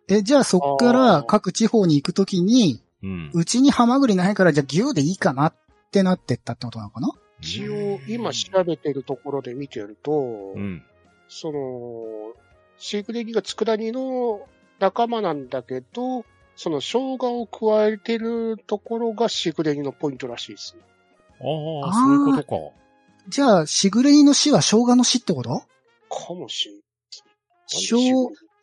[0.09, 3.31] え、じゃあそっかあらー各地方に行くときに、うん。
[3.33, 5.55] うちにハマグリないからじゃあ牛でいいかなっ
[5.91, 7.11] てなってったってことなのかな？
[7.41, 10.13] 一応、今調べてるところで見てると、
[10.57, 10.83] うん。
[11.29, 11.59] その、
[12.79, 14.47] シークレニが佃煮の
[14.79, 16.25] 仲間なんだけど、
[16.57, 20.83] その生姜を加えてるところがシークレニのポイントらしいですね。
[21.41, 22.75] ああ、そういうことか。
[23.29, 25.51] じゃあ、しぐれ煮の死は生姜の死ってこと？
[25.51, 26.83] かもしんない。
[27.67, 27.97] 生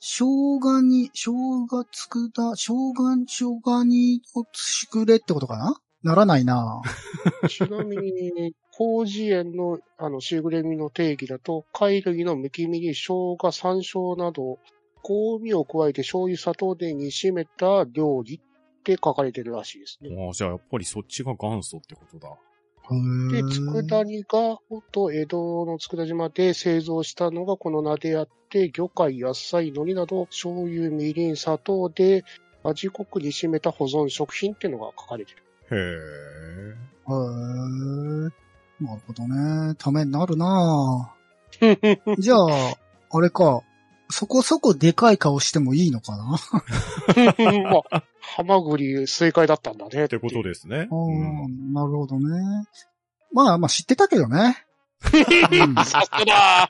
[0.03, 0.25] 生
[0.59, 1.31] 姜に、生
[1.67, 5.75] 姜つくだ、生姜、生姜にをしぐれってことかな？
[6.03, 6.81] ならないな
[7.47, 14.57] ちなみに、広辞苑の、あの、シーグレミの定義だと、貝類のむき身に生姜、山椒など、
[15.03, 18.39] 香味を加えて醤油、砂糖で煮しめた料理っ
[18.83, 20.09] て書かれてるらしいですね。
[20.25, 22.29] ああ、じゃあやっぱりそっちが元祖ってことだ。
[23.29, 24.57] で、佃煮が、
[24.91, 32.23] と江戸の佃島で製造したのがこの名であって、魚介、野菜、海苔など、醤油、みりん、砂糖で
[32.63, 35.43] 味濃く煮しめた保存食品っていうのが書かれてる。
[35.71, 36.21] へえ。
[37.07, 38.50] へー
[38.81, 39.75] なるほどね。
[39.75, 41.13] ためになるな
[42.17, 42.47] じゃあ、
[43.11, 43.61] あれか。
[44.09, 46.25] そこそこでかい顔してもいいのかな？
[47.71, 50.05] まあ、ハマグリ正解だったんだね。
[50.05, 50.89] ってことですね。
[50.91, 52.67] ううんん、なるほどね。
[53.31, 54.65] まあまあ知ってたけどね。
[55.13, 56.69] う んさすが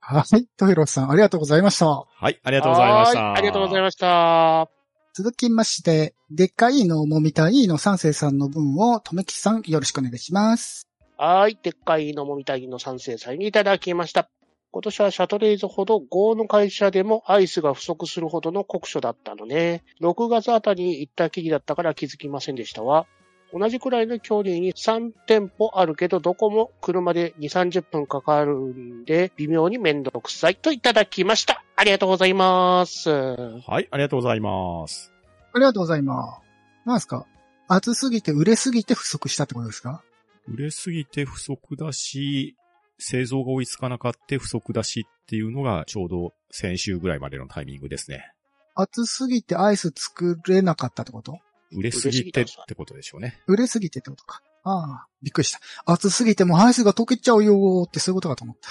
[0.00, 0.46] はい。
[0.56, 1.86] トヘロスさん、ありがとうございました。
[1.86, 3.22] はい、ありがとうございました。
[3.22, 4.68] はありがとうございました。
[5.14, 10.89] 続きまして、でっかいのもみたいの三世さんの分を、とめきさんよろしくお願いします。
[11.22, 11.58] はい。
[11.62, 14.30] でっかいのもみたいの賛成祭にいただきました。
[14.70, 19.84] 今年はシャトレーゼほど GO の会社でもアイスが不足するほどの酷暑だったのね。
[20.00, 23.06] 6月あたりに行ったきりだったから気づきませんでしたわ。
[23.52, 31.62] 同じくらいの距離に3店舗あるけど、どこも車で2、30分かかるんで、微妙にめんどくさいといただきました。
[31.76, 33.10] ありがとうございます。
[33.10, 35.12] はい、ありがとうございます。
[35.52, 36.86] ありがとうございます。
[36.86, 37.26] なんですか？
[37.68, 40.02] 暑すぎて売れすぎて不足したってことですか？
[40.50, 42.56] 売れすぎて不足だし、
[42.98, 48.32] 製造が追いつかなかった不足だしっっていうのがちょうど先週ぐらいまでのタイミングですね。
[48.74, 51.38] 暑すぎてアイス作れなかったってこと？
[51.70, 53.38] 売れすぎてってことでしょうね。
[53.46, 54.42] 売れすぎてってことか。
[54.64, 55.60] ああ、びっくりした。
[55.86, 58.70] 暑すぎてもアイスが溶けちゃうよーってそういうことかと思った。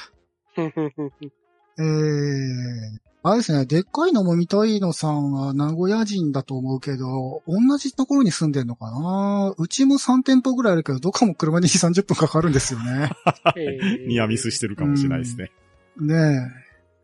[1.82, 9.54] えー、あれですね、でっかいのも見たいのさんは名古屋人だと思うけど、同じところに住んでんのかな？
[9.58, 13.12] うちも3店舗ぐらいあるけど、どこも車に2、30分かかるんですよね。
[13.58, 15.52] えーニアミスしてるかもしれないですね。
[16.00, 16.18] ねえ。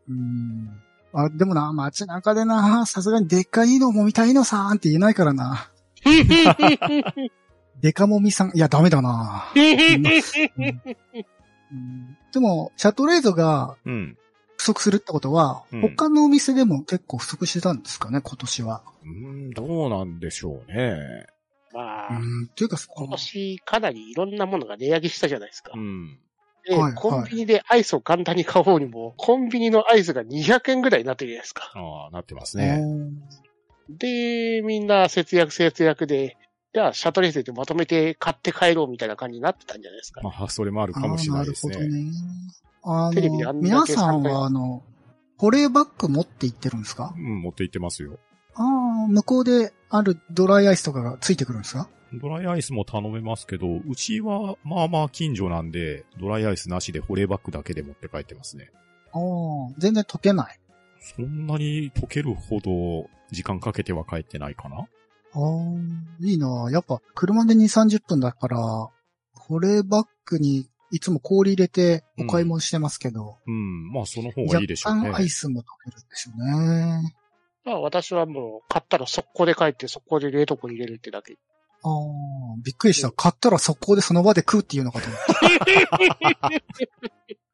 [0.08, 0.70] うん。
[1.12, 5.68] あ、でもな、街中でな、さすがにでっかいのも見たいのさんって言えないからな。
[7.82, 9.44] デカもみさん、いや、ダメだな。
[9.54, 9.58] う
[11.74, 14.16] んでも、シャトレーゼがうん。
[14.56, 18.82] 不足するってことは、うん他のお店でも結構不足してたんですかね、今年は。
[19.04, 21.26] うん、どうなんでしょうね。
[21.72, 25.72] まあ、うん、っていうか、今年かなりいろんなものが値上げしたじゃないですか。
[25.74, 26.18] うん。
[26.64, 31.72] で、はいはいコンビニでアイスを簡単に買おうにも、コンビニのアイスが200円ぐらいになってるじゃないですか。
[31.74, 32.78] ああ、なってますうね。
[32.78, 33.20] ん
[33.88, 36.36] で、みんな節約節約で、
[36.74, 40.20] じゃあ、シャトレーゼでまとめて買って帰ろうみたいな感じになってたんじゃないですか。
[40.22, 41.76] まあ、それもあるかもしれないですね。
[41.76, 42.12] あーなるほどね。
[42.86, 44.82] あテレビであの、んだけ皆さんはあの、
[45.38, 47.12] 保冷バッグ持って行ってるんですか？
[47.16, 48.18] うん、持って行ってますよ。
[48.54, 51.88] ああ、向こうであるドライアイスとかがついてくるんですか？
[52.14, 58.70] ドライアイスも頼めますけど、うちはまあまあ近所なんで、ドライアイスなしで保冷バッグだけで持って帰ってますね。
[59.12, 60.58] ああ、全然溶けない。
[61.00, 64.88] そんなに溶けるほど時間かけては帰ってないかなああ、
[66.20, 68.58] いいなやっぱ車で2、30分だから、
[69.34, 75.00] 保冷バッグにいつも氷入れてお買い物してますけど、うん、まあその方がいいでしょうね。
[75.00, 77.14] 若干アイスも溶けるんでしょうね。
[77.66, 81.36] まあ、私はもう、買ったら速攻で帰って、速攻で冷凍庫に入れるってだけ。
[81.82, 81.92] ああ、
[82.64, 83.10] びっくりした。
[83.10, 85.20] 買ったら速攻でその場で食うっていうのかと思っ
[86.40, 86.50] た。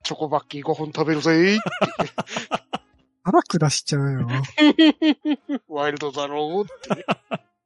[0.04, 1.58] チョコバッキー5本食べるぜ
[3.22, 4.28] 腹下しちゃうよ。
[5.68, 7.06] ワイルドだろうって。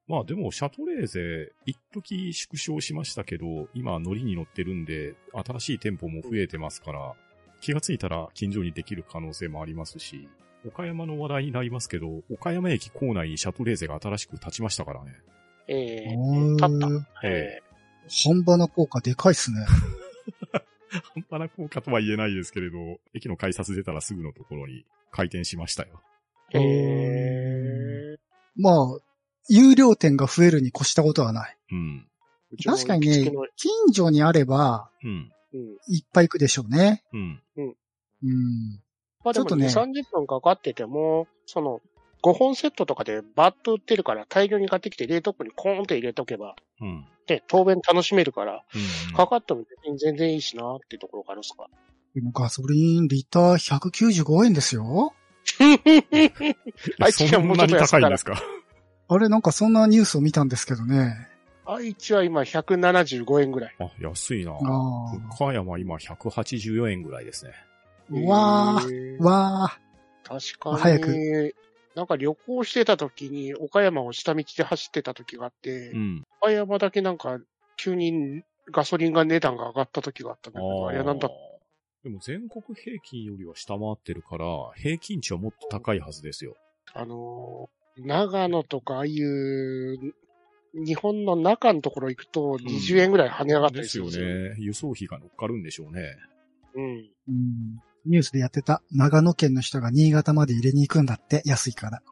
[0.08, 7.14] まあでも、シャトレーゼ、一時縮小しましたけど、今乗りに乗ってるんで、新しい店舗も増えてますから、
[7.60, 10.28] 気がついたら近所にできる可能性もありますし、
[10.66, 15.12] 岡山の話題になりますけど、岡山駅構内にシャトレーゼが新しく立ちましたからね。
[15.68, 17.26] ええおー立った。
[17.26, 17.60] え
[18.08, 19.58] 本場の効果でかいっすね。
[21.14, 26.00] 半端な効果とは言えないですけれど、駅の改札出たらすぐのところに開店しましたよ。
[26.52, 28.16] ええ
[28.56, 28.98] まあ、
[29.48, 31.56] 有料店が増えるに越したことはない。
[31.72, 32.06] うん。
[32.64, 35.32] 確かにね近所にあれば、うん。
[35.54, 35.60] うん。
[35.88, 37.02] いっぱい行くでしょうね。
[37.12, 37.42] うん。
[37.56, 38.80] うん。
[39.24, 41.80] まあでもちょっとね2、30分かかってても、その、
[42.22, 47.06] 5本セットとかでバッと売ってるから大量に買ってきて冷凍庫にコーンって入れとけば、うん。
[47.26, 49.14] で、当面楽しめるから、うん。
[49.14, 49.64] かかっても
[49.98, 51.66] 全然いいしなっていうところがあるっすか。
[52.14, 55.12] でもガソリンリッター195円ですよ。
[56.98, 58.42] 愛知県はもうちょっと安そんかったなに高いんですか？
[59.08, 61.28] あれなんかそんなニュースを見たんですけどね。
[61.64, 63.76] 愛知は今175円ぐらい。
[63.78, 64.52] あ、安いな。
[64.52, 65.12] ああ。
[65.32, 67.52] 岡山今184円ぐらいですね。
[68.10, 69.78] うわーへーわ
[70.24, 70.76] 確かに。
[70.78, 71.54] 早く
[71.94, 76.24] なんか旅行してた時に岡山を下道で走ってた時があって、うん。
[76.40, 77.38] 岡山だけなんか
[77.76, 81.28] 急にガソリンが値段が上がった時があったんだけど、あれなんだ
[82.02, 86.56] でも全国平均よりは下回ってるから、平均値はもっと高いはずですよ。
[86.92, 90.14] あのー長野とかああいう、
[90.74, 94.54] 日本の中のところ行くと20円ぐらい跳ね上がったですよりするんですよ。
[94.56, 94.64] ね。
[94.64, 96.16] 輸送費が乗っかるんでしょうね。
[96.74, 96.84] うん。
[96.84, 97.04] ー。
[97.28, 97.80] うん。
[98.04, 98.82] ニュースでやってた。
[98.92, 102.02] 長野県の人が新潟まで入れに行くんだって、安いから。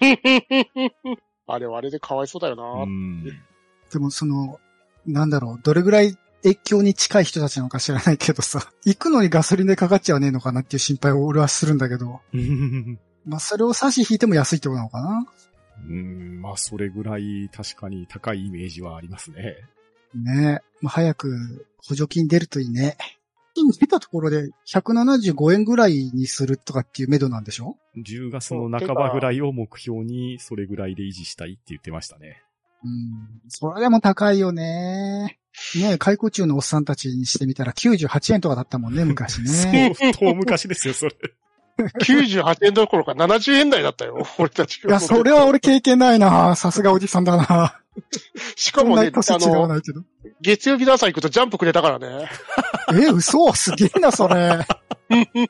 [1.46, 3.24] あれはあれでかわいそうだよな、うん。
[3.24, 4.60] でもその、
[5.06, 12.20] なんだろう、どれぐらい越境に近い人たちなのか知らないけどさ、行くのにガソリンでかかっちゃわねえのかなっていう心配を俺はするんだけど、
[13.24, 15.26] まあそれを差し引いても安いってことなのかな？
[15.88, 19.56] うん、まあ、それぐらい確かに高いイメージはありますね。
[20.14, 20.62] ねえ。
[20.80, 22.96] まあ早く補助金出るといいね。
[23.78, 32.42] 出たところで175円ぐらいにするとかっていう目処なんでしょ？10月の半ばぐらいを目標に、それぐらいで維持したいって言ってましたね。
[32.84, 33.40] うん。
[33.48, 35.38] それでも高いよね。
[35.76, 39.92] ねえ、解雇中のおっさんたちにしてみたら98円とかだったもんね、昔ね。
[39.94, 41.12] そう、遠昔ですよ、それ。
[42.00, 44.80] 98円どころか70円台だったよ、 俺たち。
[44.84, 47.80] いや、それは俺経験ないなさすがおじさんだな
[48.56, 49.80] しかもね、あの。
[50.40, 52.30] 月曜日の朝行くとジャンプくれたからね。
[52.92, 53.52] え、嘘？
[53.52, 54.66] すげえな、それ。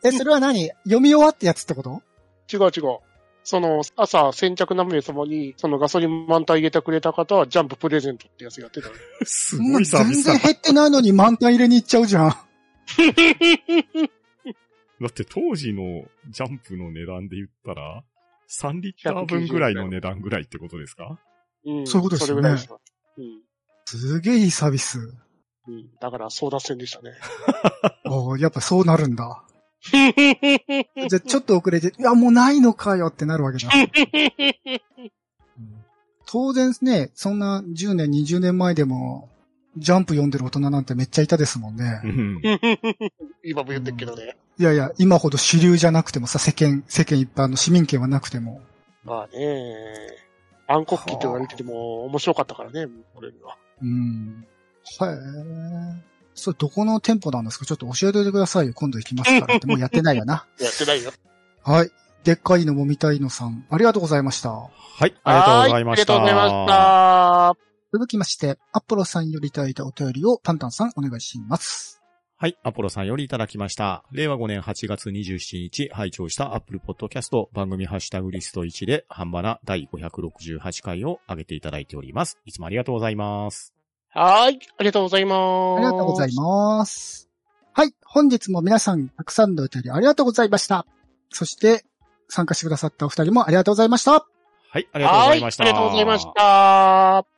[0.03, 0.69] え、それは何？
[0.85, 2.03] 読み終わったやつってこと？
[2.53, 2.99] 違う違う。
[3.45, 8.95] その、朝、先着何名様に、そのガソリン満タン入れてくれた方は、ジャンププレゼントってやつやってたの。
[9.25, 10.43] すごいサービ全スだ然。
[10.43, 12.37] 減ってないのに満タン入れに行っちゃうじゃん。
[15.01, 18.05] だって当時のジャンプの値段で言ったら、
[18.51, 21.19] 3リッター分ぐらいの値段ぐらいってことですか？
[21.65, 21.87] うん。
[21.87, 22.81] そういうことですよねそれぐらいですよ。
[23.19, 23.41] うん。
[23.87, 24.99] すげえいいサービス。
[25.69, 25.91] うん。
[26.01, 27.13] だから、争奪戦でしたね。
[28.07, 29.45] おーやっぱそうなるんだ。
[29.83, 33.71] じゃあちょっと遅れて、いや、もうないのかよってなるわけだ。
[36.27, 39.31] 当然ね、そんな10年、20年前でも、
[39.77, 42.07] ジャンプ読んでる大人なんてめっちゃいたですもんねう。
[42.09, 42.41] ん。
[43.45, 44.37] 今も言ってるけどね。
[44.59, 48.61] いやいや、今ほど主流じゃなくてもさ、世間、世間一般の市民権はなくても。
[49.05, 49.75] まあね。
[50.67, 53.57] 暗黒期って言われてても面白かったからね、俺には。
[53.83, 54.45] うん。
[55.01, 56.03] へえ。
[56.35, 57.65] それどこの店舗なんですか？
[57.65, 58.73] ちょっと教えておいてくださいよ。
[58.75, 59.67] 今度行きますからって。
[59.67, 60.47] もうやってないよな。
[60.61, 61.13] やってないよ。
[61.63, 61.91] はい。
[62.25, 64.51] でっかいのもみたいのさん、ありがとうございました。
[64.51, 64.69] は
[65.07, 66.13] い、ありがとうございました。
[66.15, 67.70] はありがとうございました。
[67.93, 72.01] 続きまして、アポロさんよりいただいたお便りをパンタンさんお願いします。
[72.37, 74.05] はい、アポロさんよりいただきました。
[74.13, 82.39] 令和5年8月27日、拝聴した Apple Podcast 番組ハッシュタグリスト1で、ハンバナ第568回を上げていただいております。
[82.47, 83.75] いつもありがとうございます。
[84.09, 84.59] はい。
[84.79, 85.79] ありがとうございます。
[85.79, 87.29] ありがとうございます。
[87.73, 87.95] はい。
[88.07, 90.87] 本日も皆さん、たくさんのお便りありがとうございました。
[91.31, 91.85] そして、
[92.29, 94.13] 参加してくださったお二人もありがとうございました。
[94.13, 95.65] はい、ありがとうございました。
[95.65, 95.73] はい。
[95.73, 96.27] ありがとうございまし。
[96.35, 97.30] た。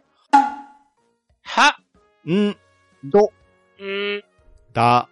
[1.43, 1.79] は、
[2.25, 2.57] ん、
[3.05, 3.33] ど、
[3.83, 4.23] ん、
[4.73, 5.09] だ、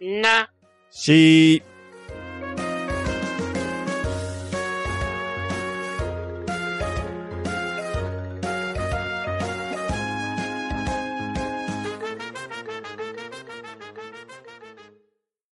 [0.00, 0.50] な、
[0.90, 1.62] し、